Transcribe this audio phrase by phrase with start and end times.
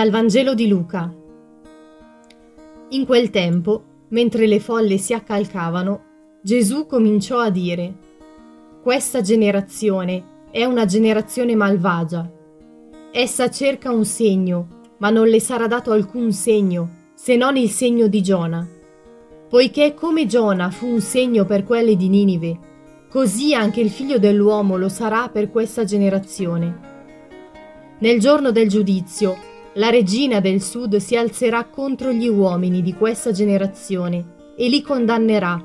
[0.00, 1.14] Dal Vangelo di Luca.
[2.88, 7.94] In quel tempo, mentre le folle si accalcavano, Gesù cominciò a dire,
[8.82, 12.32] Questa generazione è una generazione malvagia.
[13.12, 14.68] Essa cerca un segno,
[15.00, 18.66] ma non le sarà dato alcun segno, se non il segno di Giona.
[19.50, 22.58] Poiché come Giona fu un segno per quelli di Ninive,
[23.10, 26.88] così anche il figlio dell'uomo lo sarà per questa generazione.
[27.98, 29.48] Nel giorno del giudizio,
[29.80, 35.58] la regina del sud si alzerà contro gli uomini di questa generazione e li condannerà,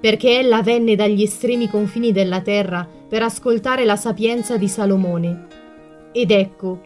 [0.00, 5.46] perché ella venne dagli estremi confini della terra per ascoltare la sapienza di Salomone.
[6.12, 6.80] Ed ecco,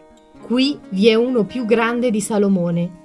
[0.45, 3.01] qui vi è uno più grande di Salomone.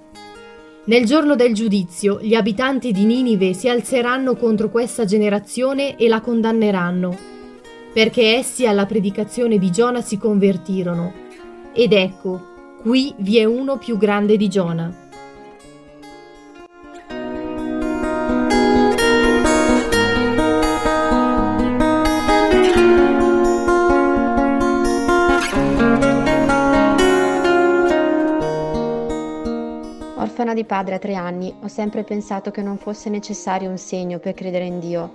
[0.87, 6.21] Nel giorno del giudizio gli abitanti di Ninive si alzeranno contro questa generazione e la
[6.21, 7.17] condanneranno,
[7.93, 11.13] perché essi alla predicazione di Giona si convertirono.
[11.73, 12.48] Ed ecco,
[12.81, 14.95] Qui vi è uno più grande di Giona.
[30.17, 34.21] Orfana di padre a tre anni, ho sempre pensato che non fosse necessario un segno
[34.21, 35.11] per credere in Dio.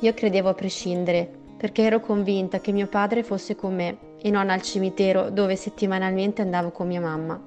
[0.00, 4.48] Io credevo a prescindere, perché ero convinta che mio padre fosse con me e non
[4.48, 7.38] al cimitero dove settimanalmente andavo con mia mamma.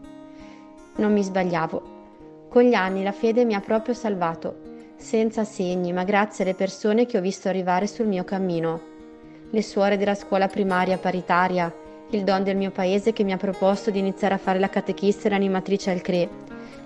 [0.98, 1.82] Non mi sbagliavo.
[2.50, 4.58] Con gli anni la fede mi ha proprio salvato,
[4.96, 8.80] senza segni, ma grazie alle persone che ho visto arrivare sul mio cammino.
[9.50, 11.74] Le suore della scuola primaria paritaria,
[12.12, 15.26] il don del mio paese che mi ha proposto di iniziare a fare la catechista
[15.28, 16.30] e l'animatrice al CRE,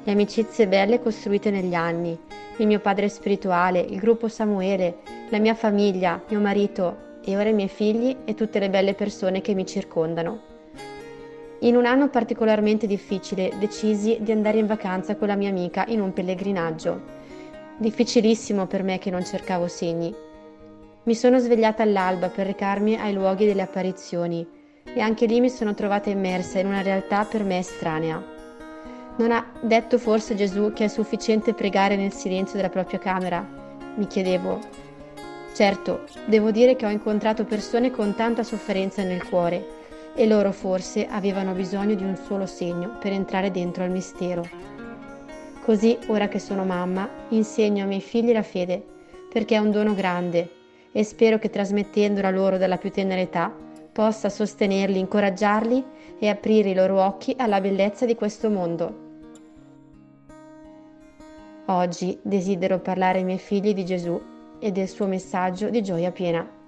[0.06, 2.18] le amicizie belle costruite negli anni,
[2.56, 5.00] il mio padre spirituale, il gruppo Samuele,
[5.32, 9.42] la mia famiglia, mio marito, e ora i miei figli e tutte le belle persone
[9.42, 10.50] che mi circondano.
[11.60, 16.02] In un anno particolarmente difficile decisi di andare in vacanza con la mia amica in
[16.02, 17.00] un pellegrinaggio.
[17.78, 20.14] Difficilissimo per me che non cercavo segni.
[21.04, 24.48] Mi sono svegliata all'alba per recarmi ai luoghi delle apparizioni
[24.84, 28.24] e anche lì mi sono trovata immersa in una realtà per me estranea.
[29.18, 33.46] Non ha detto forse Gesù che è sufficiente pregare nel silenzio della propria camera?
[33.96, 34.60] Mi chiedevo,
[35.54, 39.80] Certo, devo dire che ho incontrato persone con tanta sofferenza nel cuore
[40.16, 44.48] e loro forse avevano bisogno di un solo segno per entrare dentro al mistero.
[45.64, 48.82] Così, ora che sono mamma, insegno ai miei figli la fede,
[49.32, 50.50] perché è un dono grande
[50.92, 53.54] e spero che trasmettendola loro dalla più tenera età
[53.92, 55.84] possa sostenerli, incoraggiarli
[56.18, 59.10] e aprire i loro occhi alla bellezza di questo mondo.
[61.66, 64.20] Oggi desidero parlare ai miei figli di Gesù
[64.62, 66.60] e del suo messaggio di gioia piena.